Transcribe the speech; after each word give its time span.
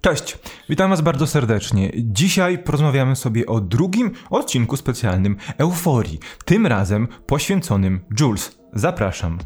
Cześć, 0.00 0.38
witam 0.68 0.90
Was 0.90 1.00
bardzo 1.00 1.26
serdecznie. 1.26 1.92
Dzisiaj 1.96 2.58
porozmawiamy 2.58 3.16
sobie 3.16 3.46
o 3.46 3.60
drugim 3.60 4.10
odcinku 4.30 4.76
specjalnym 4.76 5.36
Euforii, 5.58 6.18
tym 6.44 6.66
razem 6.66 7.08
poświęconym 7.26 8.00
Jules. 8.20 8.58
Zapraszam. 8.72 9.38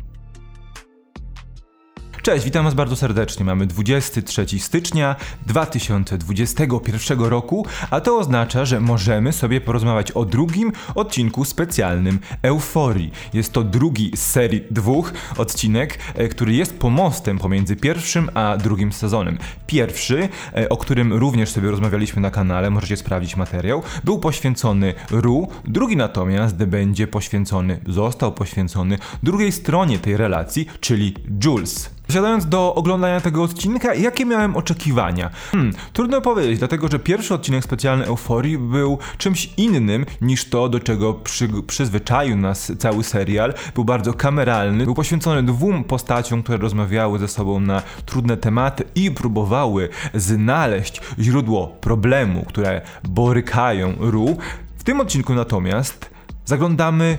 Cześć, 2.24 2.44
witam 2.44 2.64
Was 2.64 2.74
bardzo 2.74 2.96
serdecznie. 2.96 3.44
Mamy 3.44 3.66
23 3.66 4.46
stycznia 4.58 5.16
2021 5.46 7.20
roku, 7.20 7.66
a 7.90 8.00
to 8.00 8.18
oznacza, 8.18 8.64
że 8.64 8.80
możemy 8.80 9.32
sobie 9.32 9.60
porozmawiać 9.60 10.12
o 10.12 10.24
drugim 10.24 10.72
odcinku 10.94 11.44
specjalnym 11.44 12.18
Euforii. 12.42 13.12
Jest 13.32 13.52
to 13.52 13.64
drugi 13.64 14.10
z 14.14 14.22
serii 14.22 14.64
dwóch 14.70 15.12
odcinek, 15.36 15.98
e, 16.14 16.28
który 16.28 16.52
jest 16.52 16.78
pomostem 16.78 17.38
pomiędzy 17.38 17.76
pierwszym 17.76 18.30
a 18.34 18.56
drugim 18.56 18.92
sezonem. 18.92 19.38
Pierwszy, 19.66 20.28
e, 20.56 20.68
o 20.68 20.76
którym 20.76 21.12
również 21.12 21.50
sobie 21.50 21.70
rozmawialiśmy 21.70 22.22
na 22.22 22.30
kanale, 22.30 22.70
możecie 22.70 22.96
sprawdzić 22.96 23.36
materiał, 23.36 23.82
był 24.04 24.18
poświęcony 24.18 24.94
Ru, 25.10 25.48
drugi 25.64 25.96
natomiast 25.96 26.56
będzie 26.56 27.06
poświęcony, 27.06 27.80
został 27.86 28.32
poświęcony 28.32 28.98
drugiej 29.22 29.52
stronie 29.52 29.98
tej 29.98 30.16
relacji, 30.16 30.66
czyli 30.80 31.14
Jules. 31.44 31.93
Siadając 32.10 32.46
do 32.46 32.74
oglądania 32.74 33.20
tego 33.20 33.42
odcinka, 33.42 33.94
jakie 33.94 34.24
miałem 34.26 34.56
oczekiwania? 34.56 35.30
Hmm, 35.52 35.72
trudno 35.92 36.20
powiedzieć, 36.20 36.58
dlatego 36.58 36.88
że 36.88 36.98
pierwszy 36.98 37.34
odcinek 37.34 37.64
specjalny 37.64 38.06
Euforii 38.06 38.58
był 38.58 38.98
czymś 39.18 39.50
innym 39.56 40.06
niż 40.20 40.44
to, 40.44 40.68
do 40.68 40.80
czego 40.80 41.14
przy, 41.14 41.48
przyzwyczaił 41.66 42.36
nas 42.36 42.72
cały 42.78 43.04
serial. 43.04 43.54
Był 43.74 43.84
bardzo 43.84 44.14
kameralny, 44.14 44.84
był 44.84 44.94
poświęcony 44.94 45.42
dwóm 45.42 45.84
postaciom, 45.84 46.42
które 46.42 46.58
rozmawiały 46.58 47.18
ze 47.18 47.28
sobą 47.28 47.60
na 47.60 47.82
trudne 48.06 48.36
tematy 48.36 48.84
i 48.94 49.10
próbowały 49.10 49.88
znaleźć 50.14 51.00
źródło 51.18 51.66
problemu, 51.66 52.44
które 52.48 52.80
borykają 53.04 53.94
Ru. 54.00 54.36
W 54.76 54.84
tym 54.84 55.00
odcinku 55.00 55.34
natomiast 55.34 56.10
zaglądamy 56.44 57.18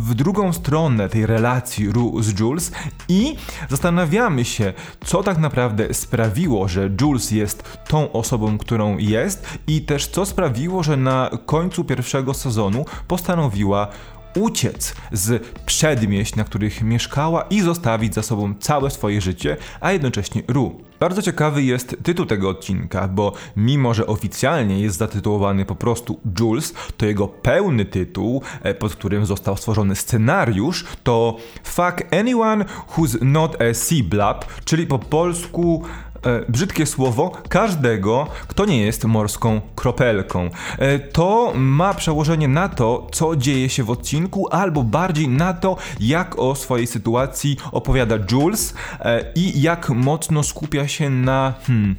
w 0.00 0.14
drugą 0.14 0.52
stronę 0.52 1.08
tej 1.08 1.26
relacji 1.26 1.92
Ru 1.92 2.22
z 2.22 2.40
Jules 2.40 2.72
i 3.08 3.36
zastanawiamy 3.68 4.44
się, 4.44 4.72
co 5.04 5.22
tak 5.22 5.38
naprawdę 5.38 5.94
sprawiło, 5.94 6.68
że 6.68 6.90
Jules 7.00 7.30
jest 7.30 7.78
tą 7.88 8.12
osobą, 8.12 8.58
którą 8.58 8.98
jest 8.98 9.58
i 9.66 9.80
też 9.80 10.06
co 10.06 10.26
sprawiło, 10.26 10.82
że 10.82 10.96
na 10.96 11.30
końcu 11.46 11.84
pierwszego 11.84 12.34
sezonu 12.34 12.84
postanowiła 13.08 13.88
uciec 14.36 14.94
z 15.12 15.46
przedmieść, 15.66 16.36
na 16.36 16.44
których 16.44 16.82
mieszkała 16.82 17.42
i 17.42 17.60
zostawić 17.60 18.14
za 18.14 18.22
sobą 18.22 18.54
całe 18.60 18.90
swoje 18.90 19.20
życie, 19.20 19.56
a 19.80 19.92
jednocześnie 19.92 20.42
Ru. 20.48 20.87
Bardzo 21.00 21.22
ciekawy 21.22 21.62
jest 21.62 21.96
tytuł 22.02 22.26
tego 22.26 22.48
odcinka, 22.48 23.08
bo 23.08 23.32
mimo, 23.56 23.94
że 23.94 24.06
oficjalnie 24.06 24.80
jest 24.80 24.98
zatytułowany 24.98 25.64
po 25.64 25.74
prostu 25.74 26.20
Jules, 26.40 26.74
to 26.96 27.06
jego 27.06 27.28
pełny 27.28 27.84
tytuł, 27.84 28.42
e, 28.62 28.74
pod 28.74 28.92
którym 28.92 29.26
został 29.26 29.56
stworzony 29.56 29.96
scenariusz, 29.96 30.84
to 31.02 31.36
Fuck 31.64 32.14
Anyone 32.20 32.64
Who's 32.96 33.22
Not 33.22 33.62
a 33.62 33.74
Sea 33.74 34.02
Blab, 34.04 34.44
czyli 34.64 34.86
po 34.86 34.98
polsku 34.98 35.84
e, 36.22 36.44
brzydkie 36.48 36.86
słowo 36.86 37.32
każdego, 37.48 38.26
kto 38.48 38.64
nie 38.64 38.82
jest 38.82 39.04
morską 39.04 39.60
kropelką. 39.74 40.50
E, 40.78 40.98
to 40.98 41.52
ma 41.56 41.94
przełożenie 41.94 42.48
na 42.48 42.68
to, 42.68 43.06
co 43.12 43.36
dzieje 43.36 43.68
się 43.68 43.84
w 43.84 43.90
odcinku, 43.90 44.48
albo 44.50 44.82
bardziej 44.82 45.28
na 45.28 45.52
to, 45.52 45.76
jak 46.00 46.38
o 46.38 46.54
swojej 46.54 46.86
sytuacji 46.86 47.56
opowiada 47.72 48.16
Jules 48.32 48.74
e, 49.00 49.32
i 49.34 49.62
jak 49.62 49.88
mocno 49.90 50.42
skupia 50.42 50.88
się 50.88 51.10
na. 51.10 51.54
Hmm, 51.66 51.96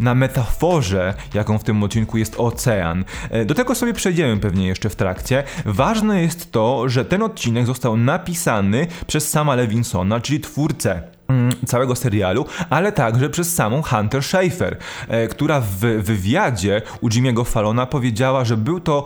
na 0.00 0.14
metaforze, 0.14 1.14
jaką 1.34 1.58
w 1.58 1.64
tym 1.64 1.82
odcinku 1.82 2.18
jest 2.18 2.34
ocean. 2.38 3.04
Do 3.46 3.54
tego 3.54 3.74
sobie 3.74 3.92
przejdziemy 3.92 4.36
pewnie 4.36 4.66
jeszcze 4.66 4.90
w 4.90 4.96
trakcie. 4.96 5.44
Ważne 5.64 6.22
jest 6.22 6.52
to, 6.52 6.88
że 6.88 7.04
ten 7.04 7.22
odcinek 7.22 7.66
został 7.66 7.96
napisany 7.96 8.86
przez 9.06 9.30
sama 9.30 9.54
Levinsona, 9.54 10.20
czyli 10.20 10.40
twórcę 10.40 11.02
całego 11.66 11.96
serialu, 11.96 12.46
ale 12.70 12.92
także 12.92 13.30
przez 13.30 13.54
samą 13.54 13.82
Hunter 13.82 14.22
Schafer, 14.22 14.76
e, 15.08 15.28
która 15.28 15.60
w 15.60 15.78
wywiadzie 15.78 16.82
u 17.00 17.08
Jimmy'ego 17.08 17.44
Fallona 17.44 17.86
powiedziała, 17.86 18.44
że 18.44 18.56
był 18.56 18.80
to 18.80 19.04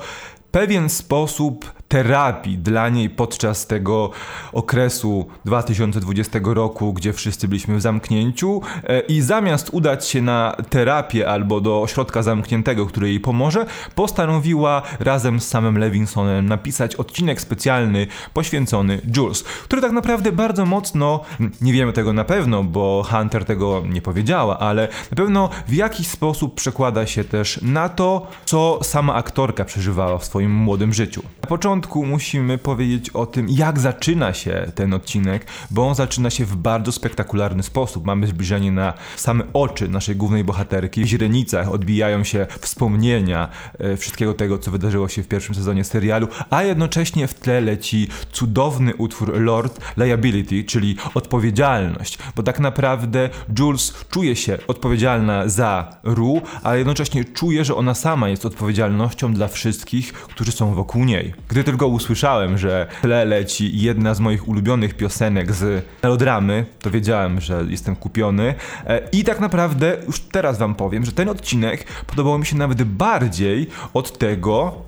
pewien 0.50 0.88
sposób 0.88 1.75
terapii 1.88 2.58
dla 2.58 2.88
niej 2.88 3.10
podczas 3.10 3.66
tego 3.66 4.10
okresu 4.52 5.26
2020 5.44 6.38
roku, 6.42 6.92
gdzie 6.92 7.12
wszyscy 7.12 7.48
byliśmy 7.48 7.76
w 7.76 7.80
zamknięciu 7.80 8.60
e, 8.84 9.00
i 9.00 9.20
zamiast 9.20 9.70
udać 9.72 10.06
się 10.06 10.22
na 10.22 10.56
terapię 10.70 11.28
albo 11.28 11.60
do 11.60 11.82
ośrodka 11.82 12.22
zamkniętego, 12.22 12.86
który 12.86 13.08
jej 13.08 13.20
pomoże, 13.20 13.66
postanowiła 13.94 14.82
razem 15.00 15.40
z 15.40 15.48
samym 15.48 15.78
Levinsonem 15.78 16.46
napisać 16.46 16.96
odcinek 16.96 17.40
specjalny 17.40 18.06
poświęcony 18.34 19.00
Jules, 19.16 19.42
który 19.42 19.82
tak 19.82 19.92
naprawdę 19.92 20.32
bardzo 20.32 20.66
mocno, 20.66 21.20
nie 21.60 21.72
wiemy 21.72 21.92
tego 21.92 22.12
na 22.12 22.24
pewno, 22.24 22.64
bo 22.64 23.06
Hunter 23.10 23.44
tego 23.44 23.82
nie 23.88 24.02
powiedziała, 24.02 24.58
ale 24.58 24.88
na 25.10 25.16
pewno 25.16 25.48
w 25.68 25.72
jakiś 25.72 26.08
sposób 26.08 26.54
przekłada 26.54 27.06
się 27.06 27.24
też 27.24 27.60
na 27.62 27.88
to, 27.88 28.26
co 28.44 28.78
sama 28.82 29.14
aktorka 29.14 29.64
przeżywała 29.64 30.18
w 30.18 30.24
swoim 30.24 30.50
młodym 30.50 30.92
życiu. 30.92 31.22
Na 31.42 31.48
początku 31.48 31.75
początku 31.80 32.06
musimy 32.06 32.58
powiedzieć 32.58 33.10
o 33.10 33.26
tym, 33.26 33.46
jak 33.48 33.78
zaczyna 33.80 34.32
się 34.32 34.72
ten 34.74 34.94
odcinek, 34.94 35.46
bo 35.70 35.88
on 35.88 35.94
zaczyna 35.94 36.30
się 36.30 36.44
w 36.44 36.56
bardzo 36.56 36.92
spektakularny 36.92 37.62
sposób. 37.62 38.06
Mamy 38.06 38.26
zbliżenie 38.26 38.72
na 38.72 38.94
same 39.16 39.44
oczy 39.52 39.88
naszej 39.88 40.16
głównej 40.16 40.44
bohaterki. 40.44 41.04
W 41.04 41.06
źrenicach 41.06 41.72
odbijają 41.72 42.24
się 42.24 42.46
wspomnienia 42.60 43.48
e, 43.78 43.96
wszystkiego 43.96 44.34
tego, 44.34 44.58
co 44.58 44.70
wydarzyło 44.70 45.08
się 45.08 45.22
w 45.22 45.28
pierwszym 45.28 45.54
sezonie 45.54 45.84
serialu, 45.84 46.28
a 46.50 46.62
jednocześnie 46.62 47.26
w 47.28 47.34
tle 47.34 47.60
leci 47.60 48.08
cudowny 48.32 48.94
utwór 48.94 49.40
Lord 49.40 49.80
Liability, 49.96 50.64
czyli 50.64 50.96
odpowiedzialność, 51.14 52.18
bo 52.36 52.42
tak 52.42 52.60
naprawdę 52.60 53.30
Jules 53.58 53.94
czuje 54.10 54.36
się 54.36 54.58
odpowiedzialna 54.68 55.48
za 55.48 55.96
Ru, 56.02 56.42
ale 56.62 56.78
jednocześnie 56.78 57.24
czuje, 57.24 57.64
że 57.64 57.74
ona 57.74 57.94
sama 57.94 58.28
jest 58.28 58.46
odpowiedzialnością 58.46 59.34
dla 59.34 59.48
wszystkich, 59.48 60.12
którzy 60.12 60.52
są 60.52 60.74
wokół 60.74 61.04
niej. 61.04 61.34
Gdy 61.48 61.64
tylko 61.66 61.86
usłyszałem, 61.86 62.58
że 62.58 62.86
tle 63.02 63.24
leci 63.24 63.78
jedna 63.78 64.14
z 64.14 64.20
moich 64.20 64.48
ulubionych 64.48 64.94
piosenek 64.94 65.52
z 65.52 65.84
melodramy, 66.02 66.66
to 66.82 66.90
wiedziałem, 66.90 67.40
że 67.40 67.64
jestem 67.68 67.96
kupiony. 67.96 68.54
E, 68.86 69.08
I 69.12 69.24
tak 69.24 69.40
naprawdę 69.40 69.96
już 70.06 70.20
teraz 70.20 70.58
wam 70.58 70.74
powiem, 70.74 71.04
że 71.04 71.12
ten 71.12 71.28
odcinek 71.28 71.84
podobał 72.06 72.38
mi 72.38 72.46
się 72.46 72.56
nawet 72.56 72.82
bardziej 72.82 73.66
od 73.94 74.18
tego, 74.18 74.82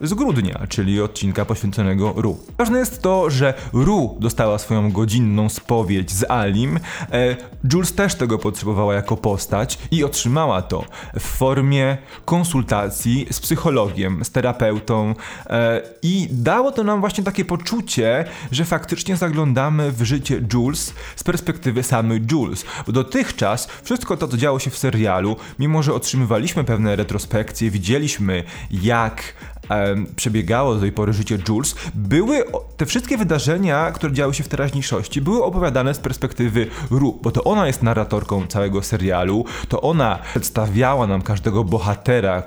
z 0.00 0.14
grudnia, 0.14 0.60
czyli 0.68 1.00
odcinka 1.00 1.44
poświęconego 1.44 2.12
Ru. 2.16 2.38
Ważne 2.58 2.78
jest 2.78 3.02
to, 3.02 3.30
że 3.30 3.54
Ru 3.72 4.16
dostała 4.20 4.58
swoją 4.58 4.92
godzinną 4.92 5.48
spowiedź 5.48 6.10
z 6.10 6.30
Alim. 6.30 6.80
E, 7.12 7.36
Jules 7.72 7.92
też 7.92 8.14
tego 8.14 8.38
potrzebowała 8.38 8.94
jako 8.94 9.16
postać 9.16 9.78
i 9.90 10.04
otrzymała 10.04 10.62
to 10.62 10.84
w 11.14 11.22
formie 11.22 11.96
konsultacji 12.24 13.26
z 13.30 13.40
psychologiem, 13.40 14.24
z 14.24 14.30
terapeutą 14.30 15.14
e, 15.46 15.82
i 16.02 16.28
dało 16.30 16.72
to 16.72 16.84
nam 16.84 17.00
właśnie 17.00 17.24
takie 17.24 17.44
poczucie, 17.44 18.24
że 18.50 18.64
faktycznie 18.64 19.16
zaglądamy 19.16 19.92
w 19.92 20.02
życie 20.02 20.40
Jules 20.52 20.94
z 21.16 21.24
perspektywy 21.24 21.82
samej 21.82 22.22
Jules. 22.32 22.64
Bo 22.86 22.92
dotychczas 22.92 23.68
wszystko 23.82 24.16
to, 24.16 24.28
co 24.28 24.36
działo 24.36 24.58
się 24.58 24.70
w 24.70 24.78
serialu, 24.78 25.36
mimo 25.58 25.82
że 25.82 25.94
otrzymywaliśmy 25.94 26.64
pewne 26.64 26.96
retrospekcje, 26.96 27.70
widzieliśmy 27.70 28.44
jak 28.70 29.34
przebiegało 30.16 30.74
do 30.74 30.80
tej 30.80 30.92
pory 30.92 31.12
życie 31.12 31.38
Jules, 31.48 31.74
były 31.94 32.44
te 32.76 32.86
wszystkie 32.86 33.16
wydarzenia, 33.18 33.92
które 33.92 34.12
działy 34.12 34.34
się 34.34 34.44
w 34.44 34.48
teraźniejszości, 34.48 35.20
były 35.20 35.44
opowiadane 35.44 35.94
z 35.94 35.98
perspektywy 35.98 36.66
Ru, 36.90 37.18
bo 37.22 37.30
to 37.30 37.44
ona 37.44 37.66
jest 37.66 37.82
narratorką 37.82 38.46
całego 38.46 38.82
serialu, 38.82 39.44
to 39.68 39.80
ona 39.80 40.18
przedstawiała 40.30 41.06
nam 41.06 41.22
każdego 41.22 41.64
bohatera, 41.64 42.42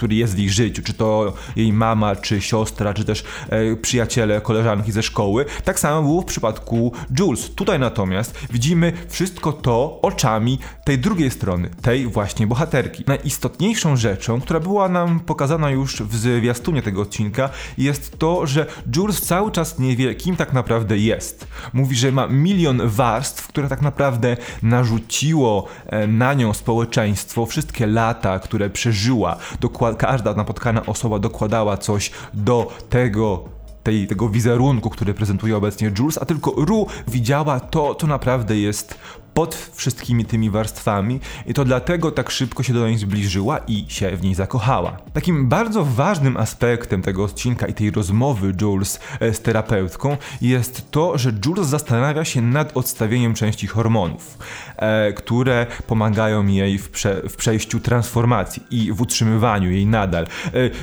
który 0.00 0.14
jest 0.14 0.34
w 0.34 0.38
ich 0.38 0.52
życiu, 0.52 0.82
czy 0.82 0.92
to 0.92 1.32
jej 1.56 1.72
mama, 1.72 2.16
czy 2.16 2.40
siostra, 2.40 2.94
czy 2.94 3.04
też 3.04 3.24
e, 3.48 3.76
przyjaciele, 3.76 4.40
koleżanki 4.40 4.92
ze 4.92 5.02
szkoły. 5.02 5.44
Tak 5.64 5.80
samo 5.80 6.02
było 6.02 6.22
w 6.22 6.24
przypadku 6.24 6.92
Jules. 7.18 7.50
Tutaj 7.54 7.78
natomiast 7.78 8.38
widzimy 8.52 8.92
wszystko 9.08 9.52
to 9.52 9.98
oczami 10.02 10.58
tej 10.84 10.98
drugiej 10.98 11.30
strony, 11.30 11.70
tej 11.82 12.06
właśnie 12.06 12.46
bohaterki. 12.46 13.04
Najistotniejszą 13.06 13.96
rzeczą, 13.96 14.40
która 14.40 14.60
była 14.60 14.88
nam 14.88 15.20
pokazana 15.20 15.70
już 15.70 16.02
w 16.02 16.16
zwiastunie 16.16 16.82
tego 16.82 17.02
odcinka, 17.02 17.50
jest 17.78 18.18
to, 18.18 18.46
że 18.46 18.66
Jules 18.96 19.22
cały 19.22 19.50
czas 19.50 19.78
nie 19.78 19.96
wie, 19.96 20.14
kim 20.14 20.36
tak 20.36 20.52
naprawdę 20.52 20.98
jest. 20.98 21.46
Mówi, 21.72 21.96
że 21.96 22.12
ma 22.12 22.26
milion 22.26 22.80
warstw, 22.84 23.48
które 23.48 23.68
tak 23.68 23.82
naprawdę 23.82 24.36
narzuciło 24.62 25.68
e, 25.86 26.06
na 26.06 26.34
nią 26.34 26.54
społeczeństwo, 26.54 27.46
wszystkie 27.46 27.86
lata, 27.86 28.38
które 28.38 28.70
przeżyła, 28.70 29.36
dokładnie 29.60 29.89
każda 29.94 30.34
napotkana 30.34 30.86
osoba 30.86 31.18
dokładała 31.18 31.76
coś 31.76 32.10
do 32.34 32.72
tego 32.88 33.44
tej, 33.82 34.06
tego 34.06 34.28
wizerunku, 34.28 34.90
który 34.90 35.14
prezentuje 35.14 35.56
obecnie 35.56 35.92
Jules, 35.98 36.18
a 36.18 36.24
tylko 36.24 36.50
Ru 36.56 36.86
widziała 37.08 37.60
to, 37.60 37.94
co 37.94 38.06
naprawdę 38.06 38.56
jest 38.58 38.98
pod 39.34 39.70
wszystkimi 39.72 40.24
tymi 40.24 40.50
warstwami 40.50 41.20
i 41.46 41.54
to 41.54 41.64
dlatego 41.64 42.10
tak 42.10 42.30
szybko 42.30 42.62
się 42.62 42.72
do 42.72 42.88
niej 42.88 42.98
zbliżyła 42.98 43.58
i 43.58 43.84
się 43.88 44.16
w 44.16 44.22
niej 44.22 44.34
zakochała. 44.34 44.96
Takim 45.12 45.48
bardzo 45.48 45.84
ważnym 45.84 46.36
aspektem 46.36 47.02
tego 47.02 47.24
odcinka 47.24 47.66
i 47.66 47.74
tej 47.74 47.90
rozmowy 47.90 48.54
Jules 48.60 49.00
e, 49.20 49.34
z 49.34 49.40
terapeutką 49.40 50.16
jest 50.40 50.90
to, 50.90 51.18
że 51.18 51.32
Jules 51.46 51.66
zastanawia 51.66 52.24
się 52.24 52.42
nad 52.42 52.76
odstawieniem 52.76 53.34
części 53.34 53.66
hormonów, 53.66 54.38
e, 54.76 55.12
które 55.12 55.66
pomagają 55.86 56.46
jej 56.46 56.78
w, 56.78 56.90
prze, 56.90 57.22
w 57.28 57.36
przejściu 57.36 57.80
transformacji 57.80 58.62
i 58.70 58.92
w 58.92 59.00
utrzymywaniu 59.00 59.70
jej 59.70 59.86
nadal. 59.86 60.24
E, 60.24 60.28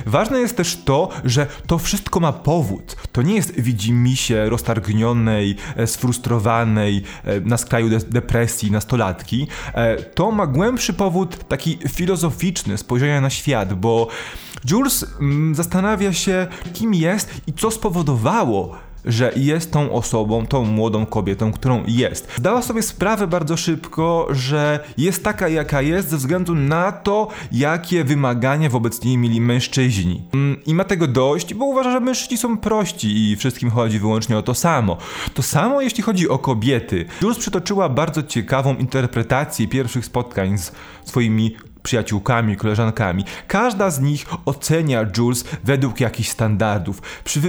ważne 0.06 0.38
jest 0.38 0.56
też 0.56 0.76
to, 0.84 1.08
że 1.24 1.46
to 1.66 1.78
wszystko 1.78 2.20
ma 2.20 2.32
powód. 2.32 2.96
To 3.12 3.22
nie 3.22 3.34
jest 3.34 3.60
widzimisię 3.60 4.48
roztargnionej, 4.48 5.56
e, 5.76 5.86
sfrustrowanej, 5.86 7.02
e, 7.24 7.40
na 7.40 7.56
skraju 7.56 7.88
de 7.88 7.98
depresji 7.98 8.37
nastolatki. 8.70 9.46
E, 9.74 9.96
to 9.96 10.30
ma 10.30 10.46
głębszy 10.46 10.92
powód 10.92 11.48
taki 11.48 11.78
filozoficzny 11.88 12.78
spojrzenia 12.78 13.20
na 13.20 13.30
świat, 13.30 13.74
bo 13.74 14.08
Jules 14.70 15.06
mm, 15.20 15.54
zastanawia 15.54 16.12
się, 16.12 16.46
kim 16.72 16.94
jest 16.94 17.30
i 17.46 17.52
co 17.52 17.70
spowodowało, 17.70 18.76
że 19.08 19.32
jest 19.36 19.72
tą 19.72 19.92
osobą, 19.92 20.46
tą 20.46 20.64
młodą 20.64 21.06
kobietą, 21.06 21.52
którą 21.52 21.82
jest. 21.86 22.28
Zdała 22.36 22.62
sobie 22.62 22.82
sprawę 22.82 23.26
bardzo 23.26 23.56
szybko, 23.56 24.28
że 24.30 24.80
jest 24.98 25.24
taka, 25.24 25.48
jaka 25.48 25.82
jest, 25.82 26.08
ze 26.08 26.16
względu 26.16 26.54
na 26.54 26.92
to, 26.92 27.28
jakie 27.52 28.04
wymagania 28.04 28.68
wobec 28.70 29.04
niej 29.04 29.18
mieli 29.18 29.40
mężczyźni. 29.40 30.22
Mm, 30.34 30.64
I 30.66 30.74
ma 30.74 30.84
tego 30.84 31.06
dość, 31.06 31.54
bo 31.54 31.64
uważa, 31.64 31.92
że 31.92 32.00
mężczyźni 32.00 32.38
są 32.38 32.58
prości 32.58 33.30
i 33.30 33.36
wszystkim 33.36 33.70
chodzi 33.70 33.98
wyłącznie 33.98 34.38
o 34.38 34.42
to 34.42 34.54
samo. 34.54 34.96
To 35.34 35.42
samo 35.42 35.80
jeśli 35.80 36.02
chodzi 36.02 36.28
o 36.28 36.38
kobiety. 36.38 37.04
Jules 37.22 37.38
przytoczyła 37.38 37.88
bardzo 37.88 38.22
ciekawą 38.22 38.76
interpretację 38.76 39.68
pierwszych 39.68 40.04
spotkań 40.04 40.58
z 40.58 40.72
swoimi 41.04 41.56
przyjaciółkami, 41.82 42.56
koleżankami. 42.56 43.24
Każda 43.46 43.90
z 43.90 44.00
nich 44.00 44.26
ocenia 44.44 45.06
Jules 45.16 45.44
według 45.64 46.00
jakichś 46.00 46.28
standardów. 46.28 47.02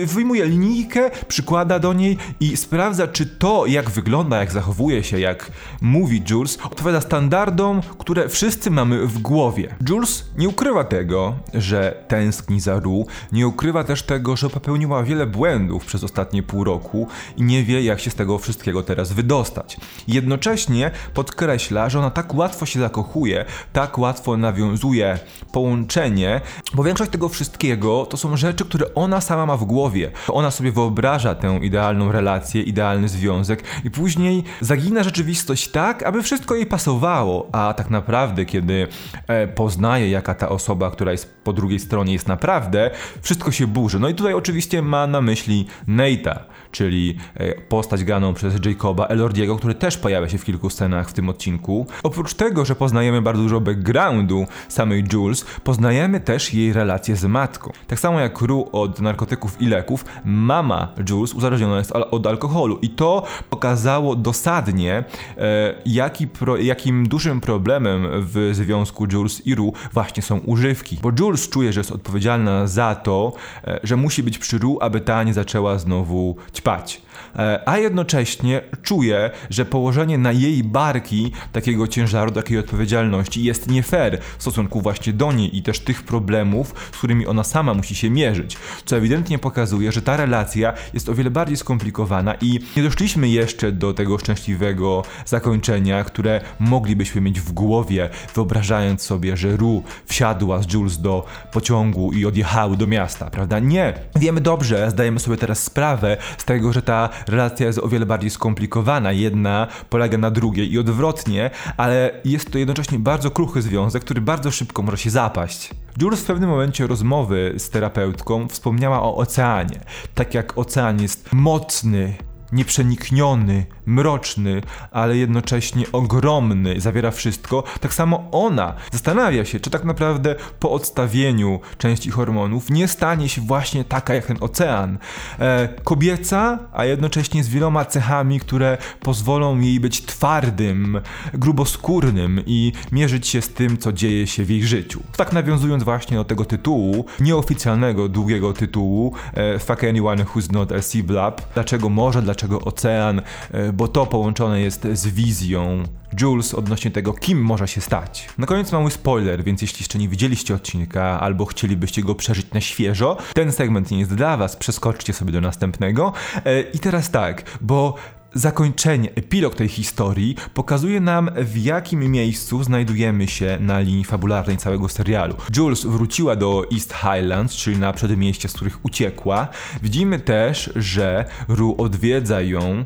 Wyjmuje 0.05 0.45
linijkę, 0.45 1.11
przykłada 1.27 1.79
do 1.79 1.93
niej 1.93 2.17
i 2.39 2.57
sprawdza, 2.57 3.07
czy 3.07 3.25
to, 3.25 3.65
jak 3.65 3.89
wygląda, 3.89 4.37
jak 4.37 4.51
zachowuje 4.51 5.03
się, 5.03 5.19
jak 5.19 5.51
mówi 5.81 6.23
Jules, 6.29 6.57
odpowiada 6.63 7.01
standardom, 7.01 7.81
które 7.97 8.29
wszyscy 8.29 8.71
mamy 8.71 9.07
w 9.07 9.19
głowie. 9.19 9.75
Jules 9.89 10.25
nie 10.37 10.49
ukrywa 10.49 10.83
tego, 10.83 11.35
że 11.53 12.03
tęskni 12.07 12.59
za 12.59 12.79
Ru, 12.79 13.07
nie 13.31 13.47
ukrywa 13.47 13.83
też 13.83 14.03
tego, 14.03 14.35
że 14.35 14.49
popełniła 14.49 15.03
wiele 15.03 15.27
błędów 15.27 15.85
przez 15.85 16.03
ostatnie 16.03 16.43
pół 16.43 16.63
roku 16.63 17.07
i 17.37 17.43
nie 17.43 17.63
wie, 17.63 17.83
jak 17.83 17.99
się 17.99 18.09
z 18.09 18.15
tego 18.15 18.37
wszystkiego 18.37 18.83
teraz 18.83 19.13
wydostać. 19.13 19.77
Jednocześnie 20.07 20.91
podkreśla, 21.13 21.89
że 21.89 21.99
ona 21.99 22.09
tak 22.09 22.35
łatwo 22.35 22.65
się 22.65 22.79
zakochuje, 22.79 23.45
tak 23.73 23.97
łatwo 23.97 24.18
łatwo 24.19 24.37
nawiązuje 24.37 25.19
połączenie, 25.51 26.41
bo 26.73 26.83
większość 26.83 27.11
tego 27.11 27.29
wszystkiego 27.29 28.05
to 28.05 28.17
są 28.17 28.37
rzeczy, 28.37 28.65
które 28.65 28.93
ona 28.95 29.21
sama 29.21 29.45
ma 29.45 29.57
w 29.57 29.65
głowie. 29.65 30.11
Ona 30.27 30.51
sobie 30.51 30.71
wyobraża 30.71 31.35
tę 31.35 31.59
idealną 31.61 32.11
relację, 32.11 32.61
idealny 32.61 33.09
związek 33.09 33.63
i 33.83 33.91
później 33.91 34.43
zagina 34.61 35.03
rzeczywistość 35.03 35.67
tak, 35.67 36.03
aby 36.03 36.23
wszystko 36.23 36.55
jej 36.55 36.65
pasowało, 36.65 37.49
a 37.51 37.73
tak 37.73 37.89
naprawdę, 37.89 38.45
kiedy 38.45 38.87
e, 39.27 39.47
poznaje, 39.47 40.09
jaka 40.09 40.35
ta 40.35 40.49
osoba, 40.49 40.91
która 40.91 41.11
jest 41.11 41.35
po 41.43 41.53
drugiej 41.53 41.79
stronie 41.79 42.13
jest 42.13 42.27
naprawdę, 42.27 42.91
wszystko 43.21 43.51
się 43.51 43.67
burzy. 43.67 43.99
No 43.99 44.09
i 44.09 44.15
tutaj 44.15 44.33
oczywiście 44.33 44.81
ma 44.81 45.07
na 45.07 45.21
myśli 45.21 45.67
Nate'a, 45.87 46.39
czyli 46.71 47.17
e, 47.35 47.61
postać 47.61 48.03
graną 48.03 48.33
przez 48.33 48.53
Jacoba 48.65 49.05
Elordiego, 49.05 49.57
który 49.57 49.75
też 49.75 49.97
pojawia 49.97 50.29
się 50.29 50.37
w 50.37 50.45
kilku 50.45 50.69
scenach 50.69 51.09
w 51.09 51.13
tym 51.13 51.29
odcinku. 51.29 51.87
Oprócz 52.03 52.33
tego, 52.33 52.65
że 52.65 52.75
poznajemy 52.75 53.21
bardzo 53.21 53.43
dużo 53.43 53.61
backgroundu 53.61 54.45
samej 54.67 55.03
Jules, 55.13 55.45
poznajemy 55.63 56.19
też 56.19 56.53
jej 56.53 56.58
relację 56.73 57.15
z 57.15 57.25
matką. 57.25 57.71
Tak 57.87 57.99
samo 57.99 58.19
jak 58.19 58.41
Ru 58.41 58.69
od 58.71 59.01
narkotyków 59.01 59.61
i 59.61 59.65
leków, 59.65 60.05
mama 60.25 60.93
Jules 61.09 61.33
uzależniona 61.33 61.77
jest 61.77 61.91
od 61.91 62.27
alkoholu 62.27 62.79
i 62.81 62.89
to 62.89 63.23
pokazało 63.49 64.15
dosadnie, 64.15 65.03
e, 65.37 65.75
jaki 65.85 66.27
pro, 66.27 66.57
jakim 66.57 67.07
dużym 67.07 67.41
problemem 67.41 68.07
w 68.13 68.49
związku 68.53 69.07
Jules 69.11 69.47
i 69.47 69.55
Ru 69.55 69.73
właśnie 69.93 70.23
są 70.23 70.37
używki. 70.37 70.97
Bo 71.01 71.11
Jules 71.19 71.49
czuje, 71.49 71.73
że 71.73 71.79
jest 71.79 71.91
odpowiedzialna 71.91 72.67
za 72.67 72.95
to, 72.95 73.33
e, 73.63 73.79
że 73.83 73.95
musi 73.95 74.23
być 74.23 74.37
przy 74.37 74.57
Ru, 74.57 74.77
aby 74.81 75.01
ta 75.01 75.23
nie 75.23 75.33
zaczęła 75.33 75.77
znowu 75.77 76.35
ćpać. 76.53 77.01
E, 77.35 77.69
a 77.69 77.77
jednocześnie 77.77 78.61
czuje, 78.83 79.31
że 79.49 79.65
położenie 79.65 80.17
na 80.17 80.31
jej 80.31 80.63
barki 80.63 81.31
takiego 81.51 81.87
ciężaru, 81.87 82.31
takiej 82.31 82.57
odpowiedzialności 82.57 83.43
jest 83.43 83.71
nie 83.71 83.83
fair 83.83 84.21
w 84.37 84.41
stosunku 84.41 84.81
właśnie 84.81 85.13
do 85.13 85.31
niej 85.31 85.57
i 85.57 85.63
też 85.63 85.79
tych 85.79 86.03
problemów, 86.03 86.48
z 86.91 86.97
którymi 86.97 87.27
ona 87.27 87.43
sama 87.43 87.73
musi 87.73 87.95
się 87.95 88.09
mierzyć, 88.09 88.57
co 88.85 88.97
ewidentnie 88.97 89.39
pokazuje, 89.39 89.91
że 89.91 90.01
ta 90.01 90.17
relacja 90.17 90.73
jest 90.93 91.09
o 91.09 91.13
wiele 91.13 91.31
bardziej 91.31 91.57
skomplikowana 91.57 92.35
i 92.41 92.59
nie 92.77 92.83
doszliśmy 92.83 93.29
jeszcze 93.29 93.71
do 93.71 93.93
tego 93.93 94.17
szczęśliwego 94.17 95.03
zakończenia, 95.25 96.03
które 96.03 96.41
moglibyśmy 96.59 97.21
mieć 97.21 97.41
w 97.41 97.51
głowie, 97.51 98.09
wyobrażając 98.35 99.01
sobie, 99.01 99.37
że 99.37 99.57
Ru 99.57 99.83
wsiadła 100.05 100.61
z 100.61 100.73
Jules 100.73 101.01
do 101.01 101.25
pociągu 101.51 102.11
i 102.13 102.25
odjechały 102.25 102.77
do 102.77 102.87
miasta, 102.87 103.29
prawda? 103.29 103.59
Nie. 103.59 103.93
Wiemy 104.15 104.41
dobrze, 104.41 104.91
zdajemy 104.91 105.19
sobie 105.19 105.37
teraz 105.37 105.63
sprawę 105.63 106.17
z 106.37 106.45
tego, 106.45 106.73
że 106.73 106.81
ta 106.81 107.09
relacja 107.27 107.67
jest 107.67 107.79
o 107.79 107.87
wiele 107.87 108.05
bardziej 108.05 108.29
skomplikowana. 108.29 109.11
Jedna 109.11 109.67
polega 109.89 110.17
na 110.17 110.31
drugiej 110.31 110.73
i 110.73 110.79
odwrotnie, 110.79 111.49
ale 111.77 112.11
jest 112.25 112.51
to 112.51 112.57
jednocześnie 112.57 112.99
bardzo 112.99 113.31
kruchy 113.31 113.61
związek, 113.61 114.03
który 114.03 114.21
bardzo 114.21 114.51
szybko 114.51 114.81
może 114.81 114.97
się 114.97 115.09
zapaść. 115.09 115.69
Jules 116.01 116.21
w 116.21 116.25
pewnym 116.25 116.49
momencie 116.49 116.87
rozmowy 116.87 117.53
z 117.57 117.69
terapeutką 117.69 118.47
wspomniała 118.47 119.01
o 119.01 119.15
oceanie. 119.15 119.79
Tak 120.15 120.33
jak 120.33 120.57
ocean 120.57 121.01
jest 121.01 121.33
mocny, 121.33 122.15
nieprzenikniony, 122.51 123.65
mroczny, 123.89 124.61
ale 124.91 125.17
jednocześnie 125.17 125.85
ogromny, 125.91 126.81
zawiera 126.81 127.11
wszystko, 127.11 127.63
tak 127.79 127.93
samo 127.93 128.27
ona 128.31 128.73
zastanawia 128.91 129.45
się, 129.45 129.59
czy 129.59 129.69
tak 129.69 129.83
naprawdę 129.83 130.35
po 130.59 130.71
odstawieniu 130.71 131.59
części 131.77 132.11
hormonów 132.11 132.69
nie 132.69 132.87
stanie 132.87 133.29
się 133.29 133.41
właśnie 133.41 133.83
taka 133.83 134.13
jak 134.13 134.25
ten 134.25 134.37
ocean. 134.41 134.97
E, 135.39 135.69
kobieca, 135.83 136.59
a 136.73 136.85
jednocześnie 136.85 137.43
z 137.43 137.49
wieloma 137.49 137.85
cechami, 137.85 138.39
które 138.39 138.77
pozwolą 138.99 139.59
jej 139.59 139.79
być 139.79 140.05
twardym, 140.05 141.01
gruboskórnym 141.33 142.43
i 142.45 142.71
mierzyć 142.91 143.27
się 143.27 143.41
z 143.41 143.49
tym, 143.49 143.77
co 143.77 143.93
dzieje 143.93 144.27
się 144.27 144.43
w 144.43 144.49
jej 144.49 144.63
życiu. 144.63 145.03
Tak 145.17 145.33
nawiązując 145.33 145.83
właśnie 145.83 146.17
do 146.17 146.25
tego 146.25 146.45
tytułu, 146.45 147.05
nieoficjalnego, 147.19 148.09
długiego 148.09 148.53
tytułu, 148.53 149.13
e, 149.33 149.59
Fuck 149.59 149.83
Anyone 149.83 150.23
Who's 150.23 150.53
Not 150.53 150.71
a 150.71 150.81
Sea 150.81 151.03
Blab, 151.03 151.41
dlaczego 151.53 151.89
morze, 151.89 152.21
dlaczego 152.21 152.61
ocean, 152.61 153.21
e, 153.51 153.73
bo 153.79 153.87
to 153.87 154.05
połączone 154.05 154.61
jest 154.61 154.87
z 154.93 155.07
wizją 155.07 155.83
Jules 156.21 156.53
odnośnie 156.53 156.91
tego, 156.91 157.13
kim 157.13 157.41
może 157.41 157.67
się 157.67 157.81
stać. 157.81 158.29
Na 158.37 158.47
koniec 158.47 158.71
mały 158.71 158.91
spoiler, 158.91 159.43
więc 159.43 159.61
jeśli 159.61 159.79
jeszcze 159.79 159.99
nie 159.99 160.09
widzieliście 160.09 160.55
odcinka 160.55 161.19
albo 161.19 161.45
chcielibyście 161.45 162.03
go 162.03 162.15
przeżyć 162.15 162.51
na 162.51 162.61
świeżo, 162.61 163.17
ten 163.33 163.51
segment 163.51 163.91
nie 163.91 163.99
jest 163.99 164.15
dla 164.15 164.37
was, 164.37 164.55
przeskoczcie 164.55 165.13
sobie 165.13 165.31
do 165.31 165.41
następnego. 165.41 166.13
E, 166.45 166.61
I 166.61 166.79
teraz 166.79 167.11
tak, 167.11 167.57
bo 167.61 167.95
Zakończenie, 168.33 169.09
epilog 169.15 169.55
tej 169.55 169.67
historii 169.67 170.35
pokazuje 170.53 170.99
nam, 170.99 171.29
w 171.37 171.57
jakim 171.57 172.11
miejscu 172.11 172.63
znajdujemy 172.63 173.27
się 173.27 173.57
na 173.61 173.79
linii 173.79 174.03
fabularnej 174.03 174.57
całego 174.57 174.89
serialu. 174.89 175.35
Jules 175.57 175.85
wróciła 175.85 176.35
do 176.35 176.65
East 176.73 176.93
Highlands, 176.93 177.55
czyli 177.55 177.77
na 177.77 177.93
przedmieście, 177.93 178.49
z 178.49 178.53
których 178.53 178.85
uciekła. 178.85 179.47
Widzimy 179.83 180.19
też, 180.19 180.69
że 180.75 181.25
Ru 181.47 181.75
odwiedza 181.77 182.41
ją 182.41 182.85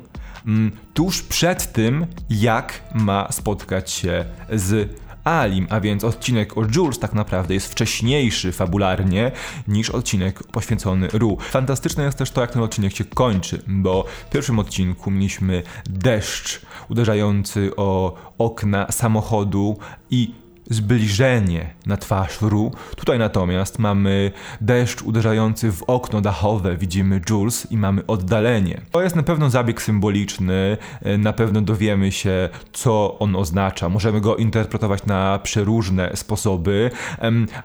tuż 0.93 1.21
przed 1.21 1.73
tym, 1.73 2.05
jak 2.29 2.83
ma 2.93 3.31
spotkać 3.31 3.91
się 3.91 4.25
z 4.49 5.03
Alim, 5.23 5.67
a 5.69 5.79
więc 5.79 6.03
odcinek 6.03 6.57
o 6.57 6.61
Jules 6.75 6.99
tak 6.99 7.13
naprawdę 7.13 7.53
jest 7.53 7.71
wcześniejszy 7.71 8.51
fabularnie 8.51 9.31
niż 9.67 9.89
odcinek 9.89 10.43
poświęcony 10.43 11.07
Ru. 11.13 11.37
Fantastyczne 11.41 12.03
jest 12.03 12.17
też 12.17 12.31
to, 12.31 12.41
jak 12.41 12.51
ten 12.51 12.61
odcinek 12.61 12.95
się 12.95 13.05
kończy, 13.05 13.63
bo 13.67 14.05
w 14.27 14.29
pierwszym 14.29 14.59
odcinku 14.59 15.11
mieliśmy 15.11 15.63
deszcz 15.85 16.61
uderzający 16.89 17.75
o 17.75 18.15
okna 18.37 18.91
samochodu 18.91 19.77
i 20.09 20.42
zbliżenie 20.73 21.73
na 21.85 21.97
twarz 21.97 22.41
Ru. 22.41 22.71
Tutaj 22.95 23.19
natomiast 23.19 23.79
mamy 23.79 24.31
deszcz 24.61 25.01
uderzający 25.01 25.71
w 25.71 25.83
okno 25.83 26.21
dachowe, 26.21 26.77
widzimy 26.77 27.21
Jules 27.29 27.71
i 27.71 27.77
mamy 27.77 28.05
oddalenie. 28.07 28.81
To 28.91 29.01
jest 29.01 29.15
na 29.15 29.23
pewno 29.23 29.49
zabieg 29.49 29.81
symboliczny, 29.81 30.77
e, 31.01 31.17
na 31.17 31.33
pewno 31.33 31.61
dowiemy 31.61 32.11
się, 32.11 32.49
co 32.73 33.19
on 33.19 33.35
oznacza. 33.35 33.89
Możemy 33.89 34.21
go 34.21 34.35
interpretować 34.35 35.05
na 35.05 35.39
przeróżne 35.39 36.11
sposoby, 36.15 36.91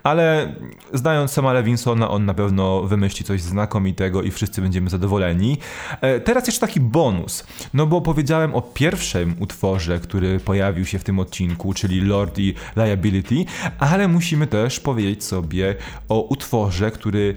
ale 0.03 0.55
znając 0.93 1.31
sama 1.31 1.53
Lewinsona, 1.53 2.11
on 2.11 2.25
na 2.25 2.35
pewno 2.35 2.83
wymyśli 2.83 3.25
coś 3.25 3.41
znakomitego 3.43 4.23
i 4.23 4.31
wszyscy 4.31 4.63
będziemy 4.63 4.91
zadowoleni. 4.91 5.59
E, 6.01 6.21
teraz 6.21 6.47
jeszcze 6.47 6.67
taki 6.67 6.81
bonus, 6.81 7.47
no 7.75 7.87
bo 7.87 8.01
powiedziałem 8.01 8.55
o 8.55 8.63
pierwszym 8.63 9.37
utworze, 9.41 10.01
który 10.01 10.41
pojawił 10.41 10.85
się 10.87 10.99
w 10.99 11.05
tym 11.05 11.19
odcinku, 11.19 11.75
czyli 11.75 12.01
Lord 12.01 12.39
i 12.39 12.55
Liability, 12.77 12.98
ale 13.79 14.09
musimy 14.09 14.47
też 14.47 14.81
powiedzieć 14.81 15.25
sobie 15.25 15.77
o 16.09 16.23
utworze, 16.23 16.91
który 16.91 17.37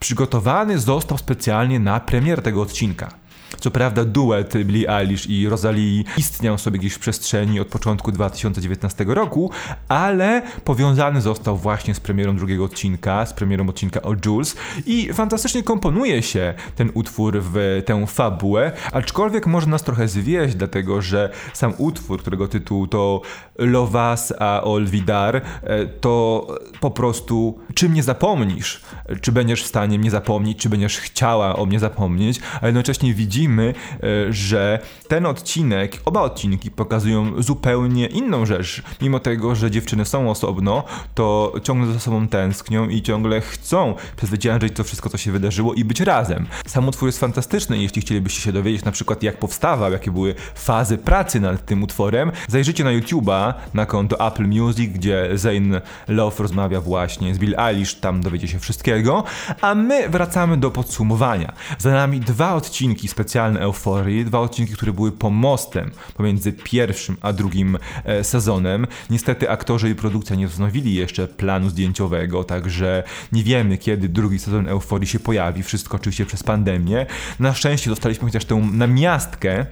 przygotowany 0.00 0.78
został 0.78 1.18
specjalnie 1.18 1.80
na 1.80 2.00
premier 2.00 2.42
tego 2.42 2.62
odcinka. 2.62 3.23
Co 3.60 3.70
prawda 3.70 4.04
duet 4.04 4.54
Billie 4.64 4.88
Eilish 4.88 5.26
i 5.26 5.48
Rosalie 5.48 6.04
istniał 6.16 6.58
sobie 6.58 6.78
gdzieś 6.78 6.92
w 6.92 6.98
przestrzeni 6.98 7.60
od 7.60 7.68
początku 7.68 8.12
2019 8.12 9.04
roku, 9.08 9.50
ale 9.88 10.42
powiązany 10.64 11.20
został 11.20 11.56
właśnie 11.56 11.94
z 11.94 12.00
premierą 12.00 12.36
drugiego 12.36 12.64
odcinka, 12.64 13.26
z 13.26 13.32
premierą 13.32 13.68
odcinka 13.68 14.02
o 14.02 14.14
Jules 14.26 14.56
i 14.86 15.12
fantastycznie 15.12 15.62
komponuje 15.62 16.22
się 16.22 16.54
ten 16.76 16.90
utwór 16.94 17.42
w 17.42 17.82
tę 17.86 18.06
fabułę, 18.06 18.72
aczkolwiek 18.92 19.46
może 19.46 19.66
nas 19.66 19.82
trochę 19.82 20.08
zwieść, 20.08 20.54
dlatego 20.54 21.02
że 21.02 21.30
sam 21.52 21.74
utwór, 21.78 22.20
którego 22.20 22.48
tytuł 22.48 22.86
to 22.86 23.20
Lovas 23.58 24.32
a 24.38 24.60
Olvidar, 24.62 25.36
e, 25.36 25.86
to 25.86 26.46
po 26.80 26.90
prostu 26.90 27.58
czym 27.74 27.94
nie 27.94 28.02
zapomnisz, 28.02 28.80
czy 29.20 29.32
będziesz 29.32 29.62
w 29.62 29.66
stanie 29.66 29.98
mnie 29.98 30.10
zapomnieć, 30.10 30.58
czy 30.58 30.68
będziesz 30.68 30.98
chciała 30.98 31.56
o 31.56 31.66
mnie 31.66 31.78
zapomnieć, 31.78 32.40
a 32.60 32.66
jednocześnie 32.66 33.14
widzimy 33.14 33.43
widzimy, 33.44 33.74
e, 34.02 34.32
że 34.32 34.78
ten 35.08 35.26
odcinek, 35.26 36.00
oba 36.04 36.20
odcinki 36.20 36.70
pokazują 36.70 37.42
zupełnie 37.42 38.06
inną 38.06 38.46
rzecz. 38.46 38.82
Mimo 39.02 39.20
tego, 39.20 39.54
że 39.54 39.70
dziewczyny 39.70 40.04
są 40.04 40.30
osobno, 40.30 40.84
to 41.14 41.52
ciągle 41.62 41.92
ze 41.92 42.00
sobą 42.00 42.28
tęsknią 42.28 42.88
i 42.88 43.02
ciągle 43.02 43.40
chcą 43.40 43.94
przezwyciężyć 44.16 44.76
to 44.76 44.84
wszystko, 44.84 45.10
co 45.10 45.18
się 45.18 45.32
wydarzyło 45.32 45.74
i 45.74 45.84
być 45.84 46.00
razem. 46.00 46.46
Sam 46.66 46.88
utwór 46.88 47.08
jest 47.08 47.20
fantastyczny, 47.20 47.78
jeśli 47.78 48.02
chcielibyście 48.02 48.40
się 48.40 48.52
dowiedzieć 48.52 48.84
na 48.84 48.92
przykład 48.92 49.22
jak 49.22 49.38
powstawał, 49.38 49.92
jakie 49.92 50.10
były 50.10 50.34
fazy 50.54 50.98
pracy 50.98 51.40
nad 51.40 51.66
tym 51.66 51.82
utworem, 51.82 52.32
zajrzyjcie 52.48 52.84
na 52.84 52.90
YouTube'a, 52.90 53.54
na 53.74 53.86
konto 53.86 54.26
Apple 54.26 54.46
Music, 54.46 54.90
gdzie 54.92 55.28
Zayn 55.34 55.80
Love 56.08 56.42
rozmawia 56.42 56.80
właśnie 56.80 57.34
z 57.34 57.38
Bill 57.38 57.54
Eilish, 57.58 57.94
tam 57.94 58.22
dowiecie 58.22 58.48
się 58.48 58.58
wszystkiego, 58.58 59.24
a 59.60 59.74
my 59.74 60.08
wracamy 60.08 60.56
do 60.56 60.70
podsumowania. 60.70 61.52
Za 61.78 61.90
nami 61.90 62.20
dwa 62.20 62.54
odcinki 62.54 63.08
specjalne 63.08 63.23
specjalne 63.24 63.60
euforii, 63.60 64.24
dwa 64.24 64.40
odcinki, 64.40 64.72
które 64.72 64.92
były 64.92 65.12
pomostem 65.12 65.90
pomiędzy 66.16 66.52
pierwszym 66.52 67.16
a 67.20 67.32
drugim 67.32 67.78
e, 68.04 68.24
sezonem. 68.24 68.86
Niestety 69.10 69.50
aktorzy 69.50 69.90
i 69.90 69.94
produkcja 69.94 70.36
nie 70.36 70.48
wznowili 70.48 70.94
jeszcze 70.94 71.28
planu 71.28 71.70
zdjęciowego, 71.70 72.44
także 72.44 73.02
nie 73.32 73.44
wiemy 73.44 73.78
kiedy 73.78 74.08
drugi 74.08 74.38
sezon 74.38 74.68
euforii 74.68 75.06
się 75.06 75.20
pojawi. 75.20 75.62
Wszystko 75.62 75.96
oczywiście 75.96 76.26
przez 76.26 76.42
pandemię. 76.42 77.06
Na 77.40 77.54
szczęście 77.54 77.90
dostaliśmy 77.90 78.28
chociaż 78.28 78.44
tę 78.44 78.54
namiastkę 78.72 79.52
e, 79.58 79.66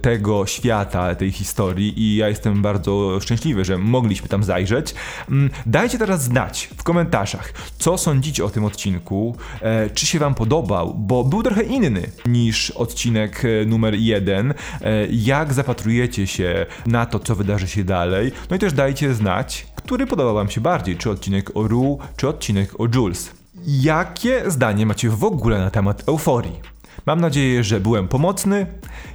tego 0.00 0.46
świata, 0.46 1.14
tej 1.14 1.32
historii 1.32 2.02
i 2.02 2.16
ja 2.16 2.28
jestem 2.28 2.62
bardzo 2.62 3.20
szczęśliwy, 3.20 3.64
że 3.64 3.78
mogliśmy 3.78 4.28
tam 4.28 4.44
zajrzeć. 4.44 4.94
Mm, 5.30 5.50
dajcie 5.66 5.98
teraz 5.98 6.22
znać 6.22 6.68
w 6.76 6.82
komentarzach, 6.82 7.52
co 7.78 7.98
sądzicie 7.98 8.44
o 8.44 8.48
tym 8.48 8.64
odcinku, 8.64 9.36
e, 9.60 9.90
czy 9.90 10.06
się 10.06 10.18
wam 10.18 10.34
podobał, 10.34 10.94
bo 10.94 11.24
był 11.24 11.42
trochę 11.42 11.62
inny 11.62 12.10
niż 12.26 12.45
niż 12.46 12.70
odcinek 12.70 13.42
e, 13.44 13.66
numer 13.66 13.94
jeden. 13.94 14.50
E, 14.50 15.06
jak 15.10 15.52
zapatrujecie 15.52 16.26
się 16.26 16.66
na 16.86 17.06
to, 17.06 17.18
co 17.18 17.34
wydarzy 17.34 17.68
się 17.68 17.84
dalej? 17.84 18.32
No 18.50 18.56
i 18.56 18.58
też 18.58 18.72
dajcie 18.72 19.14
znać, 19.14 19.66
który 19.76 20.06
podobał 20.06 20.34
Wam 20.34 20.50
się 20.50 20.60
bardziej, 20.60 20.96
czy 20.96 21.10
odcinek 21.10 21.56
o 21.56 21.68
Ru, 21.68 21.98
czy 22.16 22.28
odcinek 22.28 22.80
o 22.80 22.86
Jules. 22.94 23.30
Jakie 23.66 24.50
zdanie 24.50 24.86
macie 24.86 25.10
w 25.10 25.24
ogóle 25.24 25.58
na 25.58 25.70
temat 25.70 26.08
euforii? 26.08 26.60
Mam 27.06 27.20
nadzieję, 27.20 27.64
że 27.64 27.80
byłem 27.80 28.08
pomocny. 28.08 28.66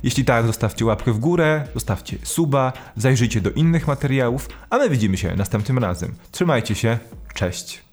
Jeśli 0.04 0.26
tak, 0.26 0.46
zostawcie 0.46 0.86
łapkę 0.86 1.12
w 1.14 1.20
górę, 1.20 1.68
zostawcie 1.74 2.18
suba, 2.24 2.74
zajrzyjcie 2.98 3.42
do 3.42 3.52
innych 3.52 3.88
materiałów, 3.88 4.50
a 4.70 4.78
my 4.78 4.90
widzimy 4.90 5.18
się 5.18 5.36
następnym 5.36 5.78
razem. 5.78 6.14
Trzymajcie 6.32 6.76
się, 6.76 6.98
cześć. 7.34 7.91